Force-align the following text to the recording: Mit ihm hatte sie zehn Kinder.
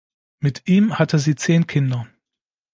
Mit 0.39 0.67
ihm 0.67 0.97
hatte 0.97 1.19
sie 1.19 1.35
zehn 1.35 1.67
Kinder. 1.67 2.07